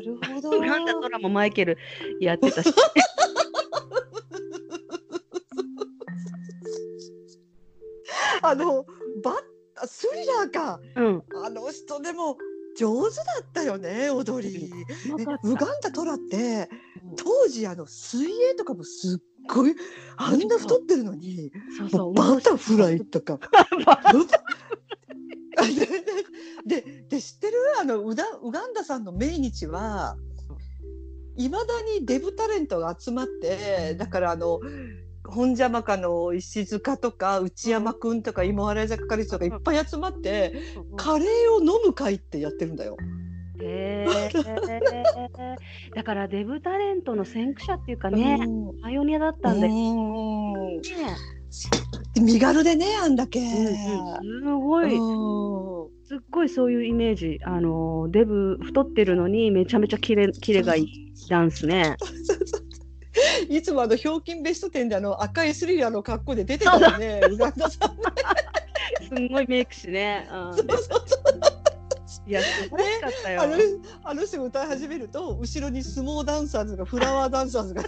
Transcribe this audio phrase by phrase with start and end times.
[0.00, 0.58] なるほど。
[0.58, 1.78] ウガンダトラもマイケル
[2.20, 2.72] やってたし。
[8.42, 8.84] あの
[9.22, 9.34] バッ
[9.76, 10.80] あスリラーか。
[10.96, 11.22] うん。
[11.44, 12.36] あの人でも
[12.76, 14.70] 上手だったよね踊り。
[15.42, 16.68] ウガンダトラって
[17.16, 19.74] 当時あの水泳とかもすっごい
[20.16, 23.38] あんな太ってるのにそうそうバタフライとか。
[26.66, 27.54] でで知ってる？
[27.80, 30.16] あのウダウガンダさんの命日は
[31.36, 31.64] いまだ
[31.98, 34.60] にデブタレントが集まってだからあの
[35.26, 40.54] 本邪魔かの石塚とか内山くんとか今笑い坂係長がいっぱい集まって
[40.96, 42.96] カレーを飲む会ってやってるんだよ。
[43.60, 44.30] へえ
[45.94, 48.80] だからデブタレントの先駆者っていうかね、うん。
[48.80, 50.80] パイオニアだったんだようん。
[50.80, 50.82] ね。
[52.16, 53.40] 身軽でねあんだけ。
[53.40, 57.40] すごい、うんすっごいそういうイメージ。
[57.44, 61.96] あのデブ太ってるのにめちゃめちゃキレキレがいいダンスね。
[63.48, 67.96] いつもあのひょうきんベスト10であの赤いスリラーの格好で出てたよね、ウガンダさん。
[69.08, 70.28] すんごいメイクしね。
[70.30, 71.64] うんそうそうそう
[72.26, 73.42] いや素晴らしかったよ。
[73.42, 73.54] あの
[74.04, 77.82] あの人が歌い始めると後ろに相撲ダンサーズがフラワーダンサーズが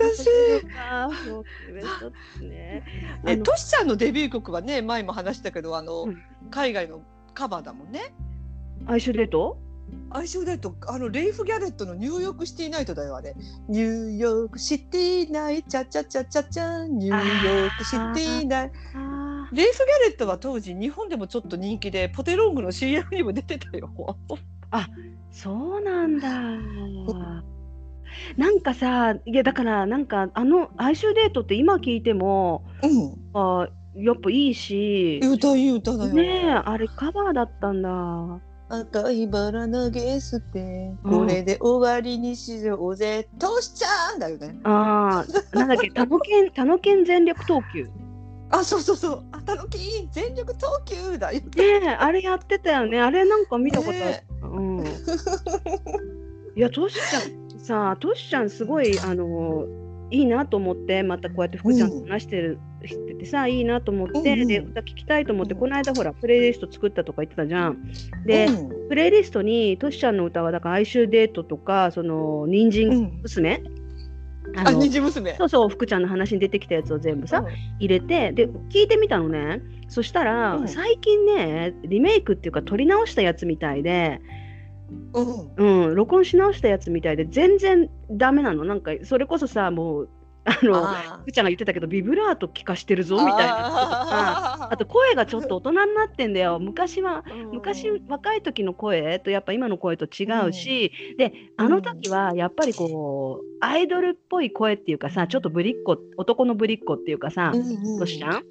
[0.00, 0.28] かしい。
[0.90, 1.82] あーそうベ
[3.36, 7.02] ス トシちゃんのデビュー曲はね前も話したけどあの、うん海外の
[7.34, 8.12] カバーだもんね。
[8.86, 9.56] アイシュデート？
[10.12, 13.34] 相性だとあのレイフ・ギャレットのニューヨークシティナイトだよあれ。
[13.68, 18.70] ニューヨークシティナイトチャチャチャチャチャニューヨークシティナイ
[19.52, 23.90] レイフ・ギャレットは当時日本でもちょっと人気でポテロングの CM にも出てたよ。
[24.70, 24.88] あ、
[25.30, 26.30] そうなんだ。
[28.36, 33.14] なんかさ、いやだからなんかあの哀愁デートって今聞いてもうん。
[33.34, 36.12] あやっぱいいし、歌いい歌だよ。
[36.12, 38.40] ねえあれカバーだったんだ。
[38.68, 44.56] 赤いバラ投げ捨て、うんこれで終わりにしようぜ、トシちゃんだよね。
[44.62, 47.88] ああ、なんだっけ、 タノケンタノケン全力投球？
[48.50, 49.78] あ、そうそうそう、あたのき
[50.12, 51.40] 全力投球だよ。
[51.40, 51.46] ね
[51.82, 53.00] えあれやってたよね。
[53.00, 53.98] あれなんか見たことある。
[53.98, 54.84] ねうん。
[56.56, 59.66] いやトシちゃんさ、トシちゃんすごいあの
[60.10, 64.48] いいなと思ってまたこうやって福ちゃんと話してる、しててさいいなと思って、うんうん。
[64.48, 67.78] で歌聞きたいと思って、この間ほらプレイリスト作ったとか言ってたじゃん。
[68.26, 68.88] で、うん。
[68.88, 73.62] プレイリストにトシちゃんの歌はだから哀愁デートとかその人う参ん、娘、
[74.56, 75.34] ああ、の虹娘。
[75.36, 77.54] そうそう福ちゃんの話に出てきたやつを全部さ、うん。
[77.78, 79.62] 入れてで聞いてみたのね。
[79.88, 80.68] そしたら、うん。
[80.68, 84.20] 最近ねリメイクっていうか撮り直したやつみたいで、
[85.12, 88.64] うん、うん、録音し直したやつみたいで全然ダメなの。
[88.64, 90.08] なんかそれこそさもう
[90.44, 93.56] あのあ福ちゃんが言ってたけどビブラート聞かしてるぞみたいな。
[93.58, 96.58] あああと声がちょっと 大人になってんだよ。
[96.58, 107.52] 昔は昔若い時の声とやっぱ今の声と違うし、であの時はやっぱりこうアイドルっぽい声っていうかさちょっとぶりっ子男のぶりっ子っていうかさ、
[107.98, 108.42] としちゃん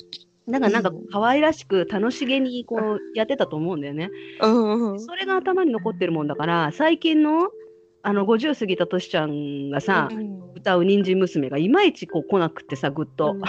[0.49, 1.07] だからなんかうん。
[1.11, 4.09] 可愛らしく楽しげにこう やってたと思うんだよね。
[4.41, 7.49] うんうんそれが頭に残ってるもんだから最近の
[8.01, 13.33] あの50過ぎたとしちゃんがさ、うん歌う人参娘がいまいちこう来なくってさぐっと。
[13.33, 13.41] うん。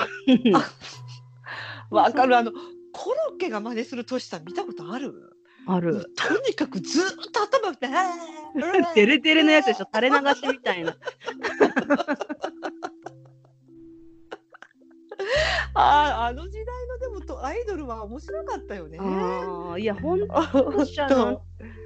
[2.12, 2.36] かる。
[2.36, 2.52] あの
[2.92, 5.12] コロッケが真似するトシさん見たことある？
[5.66, 6.06] ある。
[6.16, 7.88] とにかくずーっと頭で
[8.94, 9.86] デレデレのやつでしょ。
[9.92, 10.96] 垂れ流しみたいな。
[15.74, 18.98] あーあの時代のでもとアイドルは面白かったよね。
[19.00, 20.26] あーいやほん。
[20.30, 20.96] あとし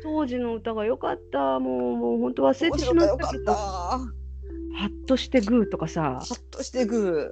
[0.02, 1.58] 当時の歌が良かった。
[1.60, 3.44] もうもう本当忘れてしまったけど。
[3.44, 4.00] よか
[4.76, 6.20] ハっッとしてグーとかさ。
[6.20, 6.34] た。
[6.34, 7.30] ほっとしてグ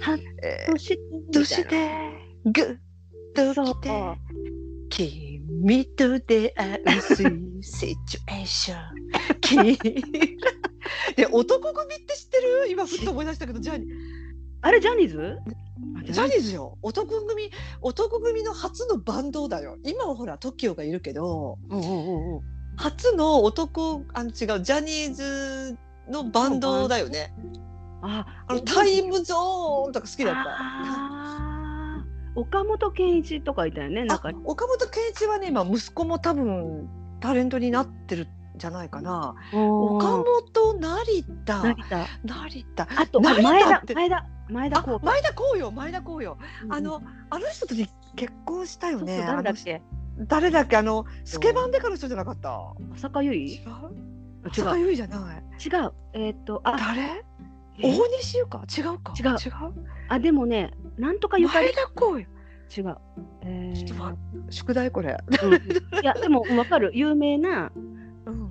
[0.00, 0.20] ハッー。
[0.42, 2.12] えとしてー、として
[2.44, 2.76] グッ
[3.34, 3.80] とそう。
[4.88, 7.00] 来て君と出会う
[7.62, 8.78] シチュエーション。
[9.40, 9.76] 君。
[11.16, 12.68] で男組って知ってる？
[12.70, 13.58] 今ふっと思い出したけど。
[13.60, 13.86] ジャニ
[14.60, 15.38] あれジャニーズ？
[15.98, 16.76] あジャニーズよ。
[16.82, 17.50] 男組
[17.80, 19.76] 男組の初のバンドだよ。
[19.84, 21.58] 今はほら TOKIO がいるけど。
[21.70, 22.40] うんうんうんうん
[22.80, 25.76] 初の男あの違うジャニーズ
[26.08, 27.34] のバンドだよね。
[28.02, 32.04] ああのタイムゾーンとか好きだった。
[32.36, 36.88] 岡本健一とかいたよねなんかあ岡本健一はね今息子も多分
[37.18, 39.34] タレントになってるんじゃないかな。
[39.52, 46.38] 岡本成田成田成田あと前田前田前田あ光前田光陽前田光陽。
[46.64, 49.24] うんあのあの人とに結婚したよね。
[49.26, 49.82] 誰だっあけ
[50.18, 50.76] の誰だっけ？
[50.76, 52.72] あのスケバンデカの人じゃなかった？
[52.94, 53.54] 浅香唯？
[53.54, 53.60] 違う？
[54.46, 55.42] 違坂う優衣じゃない。
[55.64, 55.92] 違う。
[56.14, 57.24] えーっとあ誰？
[57.80, 59.14] え大西優か違うか？
[59.18, 59.30] 違う。
[59.30, 59.34] 違う？
[60.08, 61.66] あでもねなんとかゆかり。
[61.66, 62.96] 前田光違う。
[63.44, 64.16] えちょっとわー
[64.50, 65.16] 宿題これ。
[65.42, 65.54] うん。
[65.54, 65.58] い
[66.02, 66.90] やでもわかる。
[66.94, 67.98] 有名なうん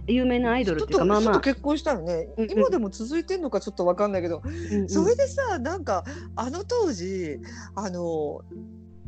[0.07, 1.39] 有名なアイドルっていうかまあまあ。
[1.41, 2.51] 結婚したよね、うんうん。
[2.51, 4.89] 今でも続いてんのかちょっとわかんないけど、うんうん。
[4.89, 6.03] それでさなんか
[6.35, 7.39] あの当時
[7.75, 8.41] あの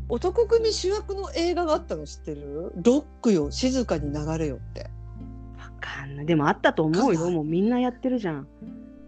[0.09, 2.73] 男組主役の映画があったの知ってる？
[2.83, 4.89] ロックよ静かに流れよって。
[5.57, 6.25] わかんない。
[6.25, 7.29] でもあったと思うよ。
[7.29, 8.47] もうみんなやってるじゃん。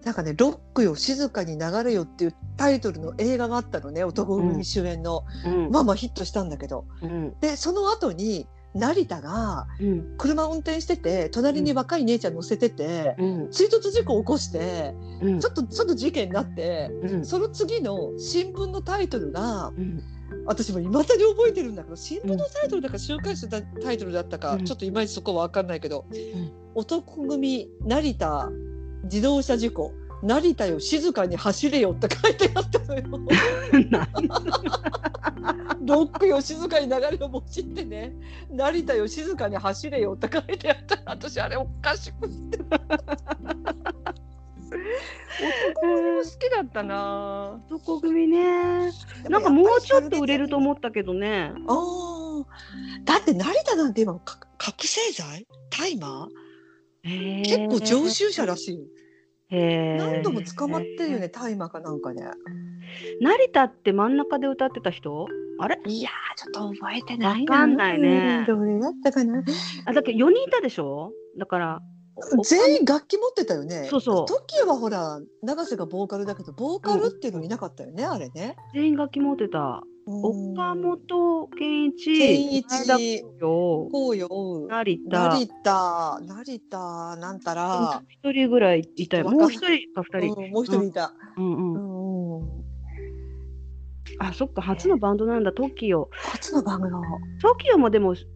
[0.03, 5.71] なんかね「ロックよ静かに流れよ」っていうタイトルの映画があったのね男組主演の、うん。
[5.71, 6.85] まあまあヒットしたんだけど。
[7.01, 7.39] うん。
[7.39, 10.15] でその後に成田がうん。
[10.17, 13.51] 車運転してて隣に若い姉ちゃん乗せてて、うん。
[13.51, 15.39] 追突事故起こしてうん。
[15.39, 17.25] ちょっとちょっと事件になってうん。
[17.25, 20.03] その次の新聞のタイトルがうん。
[20.45, 24.65] 私もいまだに覚えてるんだけど新聞のタイトルだか週刊誌のタイトルだったか、うん。
[24.65, 26.51] ちょっといまいちそこは分かんないけど、ん。
[26.73, 28.49] 男組成田
[29.03, 33.03] 自動車事故成田よ静かに走れよって書いてあったのよ。
[33.89, 34.07] な
[35.83, 38.13] ロックよ静かに流れをもじってね。
[38.51, 41.01] 成田よ静かに走れよって書いてあった。
[41.05, 42.59] 私あれおかしくて。
[45.41, 47.59] 男組も好きだったな。
[47.69, 48.91] 男組ね。
[49.27, 51.51] なんかもうちょっと売れると思ったけどね。
[51.67, 52.45] あー。
[53.05, 56.27] だって成田なんて今か覚醒剤大麻？
[57.03, 59.00] 結構常習者らしい
[59.51, 62.23] 何度も捕まってるよね大麻かなんかね
[63.21, 65.27] 成田って真ん中で歌ってた人？
[65.59, 65.79] あれ？
[65.85, 67.53] いやーちょっと覚えてないな。
[67.53, 68.45] わかんないね。
[68.47, 69.43] どれだったかな？
[69.85, 71.11] あだけど4人いたでしょ？
[71.37, 71.79] だから
[72.43, 73.87] 全員楽器持ってたよね。
[73.89, 74.25] そうそう。
[74.25, 78.55] トキはほら永瀬がボーカルだけどボーカルっていうのいなかったよね、あれね。
[78.73, 79.59] 全員楽器持ってた。
[79.59, 79.90] うん
[80.23, 82.65] 岡本健一健一。
[82.67, 83.47] 成田。
[84.67, 89.29] 成田成田なんたら、一人ぐらいいたよ。
[89.29, 92.47] もう一人か二人、うんもう一人いた、うんうん。
[94.19, 95.53] あそっか初のバンドなんだ。
[95.53, 96.91] TOKIO 初の番組
[97.41, 98.27] TOKIO もでもし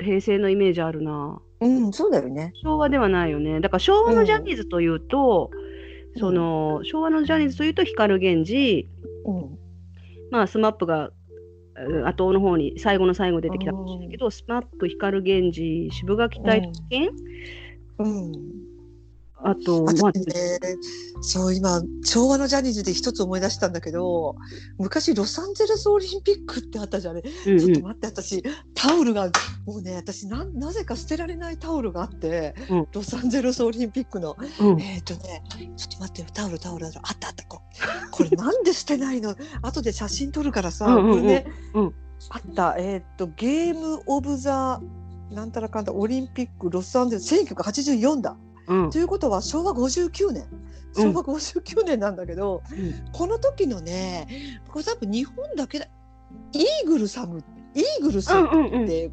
[0.00, 1.40] 平成のイメージあるな。
[1.60, 2.52] うんそうだよね。
[2.62, 3.60] 昭和ではないよね。
[3.60, 5.50] だから昭和のジャニーズというと、
[6.14, 6.20] うん。
[6.20, 8.88] その昭和のジャニーズというと光 GENJI。
[9.26, 9.69] うん
[10.30, 11.10] まあ SMAPが
[11.76, 17.10] うん後の方に最後の最後出てきたかもしれないけど、 SMAP光 GENJIシブがき隊特権、
[17.98, 18.32] うん
[19.42, 20.22] あと、まね、
[21.22, 24.36] そう今昭和のジャニーズで一つ思い出したんだけど
[24.78, 27.58] 昔ロサンゼルスオリンピックってあったじゃんね、うんうん。
[27.58, 28.42] ちょっと待って私
[28.74, 29.30] タオルが
[29.66, 32.86] もうね私ななぜか捨てられないタオルがあって、うん。
[32.92, 34.36] ロサンゼルスオリンピックの。
[34.60, 34.80] うん。
[34.80, 35.42] えっ、とね
[35.76, 38.10] ちょっと待ってよタオルタオルあったあったこう。
[38.10, 39.36] これなんで捨てないの？
[39.62, 41.16] 後で写真撮るからさ、うんうんうん。
[41.16, 41.94] これね、うん。
[42.30, 42.76] あった。
[42.78, 44.80] えっ、とゲームオブザ
[45.30, 48.36] なんたらかんだオリンピックロサンゼルス1984だ。
[48.70, 48.90] うん。
[48.90, 50.46] ということは昭和59年。
[50.96, 51.12] うん。
[51.12, 53.12] 昭和59年なんだけど、うん。
[53.12, 54.26] この時のね
[54.68, 55.86] これ多分日本だけだ。
[56.52, 57.42] イーグルサム
[57.74, 58.86] イーグルスっうんうんうん。
[58.86, 59.10] て、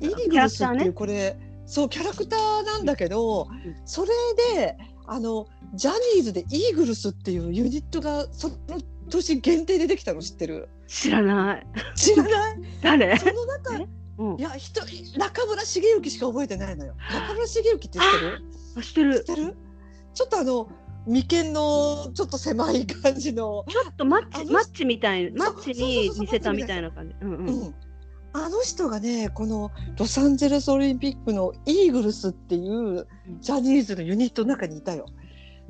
[0.00, 3.76] イーグルスっていうこれ、そうキャラクターなんだけど、うん。
[3.84, 4.08] それ
[4.54, 4.76] で
[5.06, 8.56] あのジャニーズでイーグルスっていうユニットがその
[9.08, 10.68] 年限定でできたの知ってる？
[10.88, 11.66] 知らない。
[11.94, 12.56] 知らない？
[12.82, 13.18] 誰？
[13.18, 13.88] その中え？
[14.18, 14.36] うん。
[14.38, 16.94] いや一人中村茂之しか覚えてないのよ。
[17.12, 18.44] 中村茂之って知ってる？
[18.76, 19.24] あ知ってる。
[19.24, 19.56] 知ってる？
[20.14, 20.68] ちょっとあの
[21.06, 27.14] 眉間のちょっと狭い感じの、ちょっとマッチマッチみたいマッチに似せたみたいな感じ。
[27.20, 27.46] うんうん。
[27.46, 27.74] うん。
[28.32, 33.06] あの人がねこのロサンゼルスオリンピックのイーグルスっていう
[33.40, 35.06] ジャニーズのユニットの中にいたよ。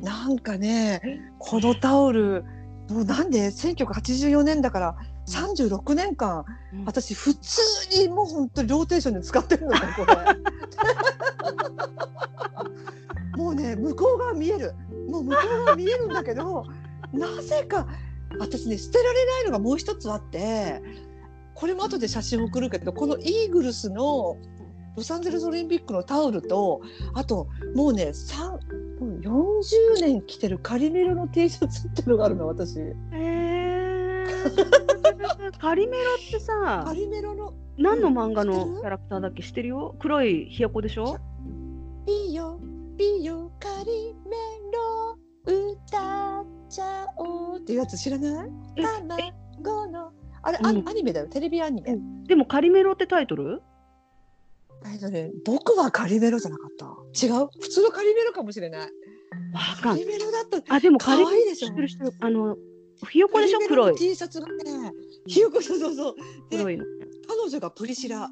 [0.01, 1.01] なんかね
[1.39, 2.45] このタオル
[2.89, 7.61] もうなんで1984年だから36年間うん私普通
[7.99, 10.17] にもう本当にローテーションで使ってるのよこれ。
[13.37, 14.75] もうね向こう側見える
[15.09, 16.65] もう向こう側見えるんだけど
[17.13, 17.87] なぜか
[18.39, 20.83] 私ね捨てられないのがもう一つあって
[21.55, 24.37] これも後で写真送るけどこのイーグルスの
[24.97, 26.81] ロサンゼルスオリンピックのタオルと
[27.15, 28.59] あともうね3
[29.01, 32.79] 40年着てるカリメロの T シャツっていうのがあるの私。
[33.13, 39.69] えー、カリメロってさカリメロの何の漫画のキャラクターだっけ知ってる？
[39.69, 41.19] よ黒いひよこでしょ？
[42.07, 42.59] ピヨ
[42.97, 44.37] ピヨカリメ
[44.73, 48.51] ロ歌っちゃおうっていうやつ知らない？
[48.77, 48.83] え
[49.63, 50.13] 卵の
[50.43, 50.89] あれ、あうん。
[50.89, 51.27] アニメだよ。
[51.27, 53.63] テレビアニメ、うでもカリメロってタイトル？
[54.93, 56.87] えっとね僕はカリメロじゃなかった。
[57.27, 57.49] 違う？
[57.61, 58.81] 普通のカリメロかもしれない。
[58.81, 58.89] わ
[59.81, 62.57] かんカリメロだとあでもカリメロ知ってる知ってるあの
[63.11, 63.59] ひよこでしょ？
[63.69, 63.95] 黒い。
[63.97, 64.93] T シャツがね
[65.27, 66.15] ひよこそうそうそう。
[66.51, 66.85] で黒いの。
[67.29, 68.29] 彼女がプリシラ。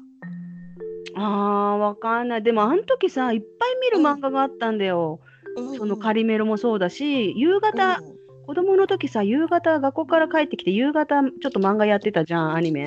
[1.17, 2.43] あーわかんない。
[2.43, 5.21] でもあの時さいっぱい見る漫画があったんだよ、
[5.77, 8.01] そのカリリメロもそうだし夕方、
[8.45, 12.85] 子供の時さ、夕方、学校から帰ってきて、夕方、ちょっと漫画やってたじゃん、アニメ。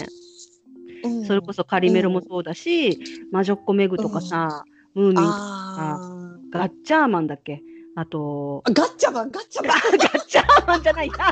[1.04, 2.98] うんそれこそカリメロもそうだし、
[3.32, 4.64] 魔女っ子メグとかさ、
[4.94, 5.32] ムーミンとかさ、
[6.00, 7.62] あガッチャーマンだっけ？
[7.96, 11.12] あと、ーガッチャマンガッチャマ ガンッチャーマンじゃないや。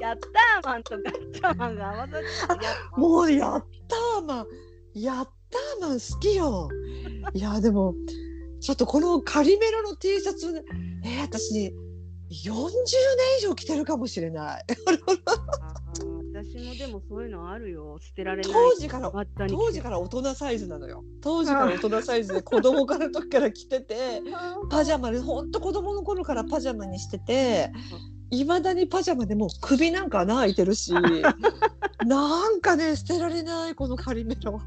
[0.00, 2.18] やったーマンとガッチャーマンが合わさ
[2.54, 2.66] って
[3.00, 4.46] もうやったーマン。
[4.94, 6.68] やったーマン好きよ。
[7.34, 7.94] いやでも
[8.60, 10.64] ちょっとこのカリメロの T シャツ
[11.04, 11.70] えー、私40
[12.30, 14.64] 年以上着てるかもしれない
[16.44, 17.98] 私もでもそういうのあるよ。
[18.00, 18.52] 捨てられない。
[18.52, 19.12] 当時から
[19.48, 21.04] 当時から大人サイズなのよ。
[21.20, 22.34] 当時から大人サイズ。
[22.34, 24.22] で子供から時から着てて
[24.70, 27.70] パジャマでほんと子供の頃からパジャマにしてて
[28.30, 30.92] いまだにパジャマでもう首なんか穴開いてるし
[32.06, 34.60] なんかね捨てられないこのカリメロ。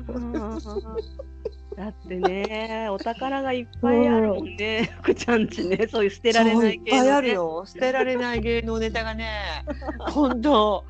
[1.75, 6.99] だってね、お宝がいっぱいあるもんね、福ちゃんちね、そういう捨てられない系の、ね。
[6.99, 7.63] いっぱいあるよ。
[7.65, 9.65] 捨てられない芸能ネタがね
[10.13, 10.85] 今度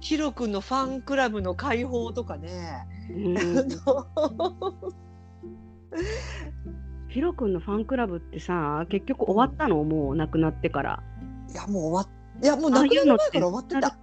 [0.00, 3.36] ヒロ君のファンクラブの解放とかね、うん。
[7.08, 9.82] ヒロ君のファンクラブってさ、結局終わったの？
[9.84, 11.02] もう亡くなってから。
[11.50, 13.96] いやもう終わっいやもう亡くなる前から終わってた。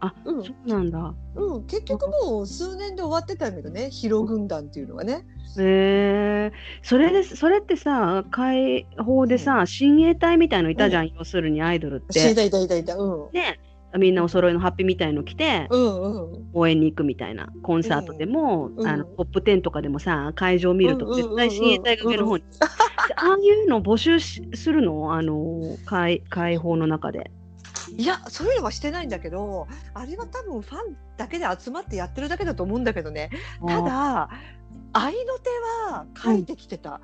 [0.00, 1.14] あ、うんそうなんだ。
[1.36, 5.26] うん、結局もう数年で終わってたんだけどね、ヒロ軍団っていうのがね。
[5.58, 12.18] へえそれでそれってさ解放でさ、親衛隊みたいのいたじゃん、要するにアイドルって。
[12.18, 13.32] 知りたいたいたいた、うん。
[13.32, 13.58] で
[13.98, 16.50] みんなお揃いのハッピーみたいの着てうんうん。
[16.52, 22.48] 応援に行くみたいなコンサートでも、うんあのポップ10とかでもさ会場を見ると絶対親衛隊が上の方に、で
[23.16, 25.14] ああいうの募集しするの？
[25.14, 27.30] あの解解放の中で。
[27.96, 33.30] いや、そういうのはしてないんだけど、あれは多分ファンだけで集まってやってるだけだと思うんだけどね。
[33.66, 34.30] ただ、
[34.92, 35.50] 愛の手
[35.90, 37.00] は書いてきてた。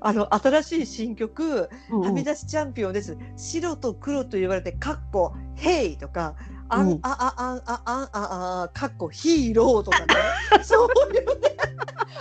[0.00, 3.16] あの、新しい新曲、うんうんはみ出しチャンピオンです。
[3.36, 6.36] 白と黒と言われて、かっこ、ヘイとか、
[6.68, 10.14] あん、うんあ、あ、あん、あ、あん、あ、あ、かっこ、ヒーローとかね。
[10.62, 11.56] そういうね、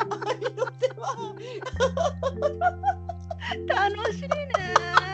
[0.10, 1.36] 愛の手は、
[3.89, 5.11] 楽しいね。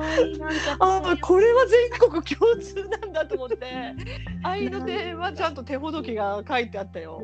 [0.00, 0.76] なんか。
[0.78, 3.56] ああ、これは全国共通なんだと思って。
[4.42, 7.20] 愛の手はちゃんと手ほどきが書いてあったよ。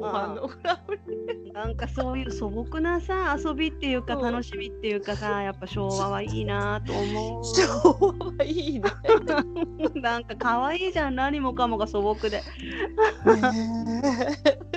[1.53, 4.19] なんかそういう素朴なさ遊びっていうかう。
[4.19, 8.91] ん楽しみっていうかさやっぱ昭和はいいなと思昭和はいいね。
[9.95, 11.15] う なんか可愛いじゃん。
[11.15, 12.39] 何もかもが素朴で。
[12.39, 12.45] ね
[14.73, 14.76] え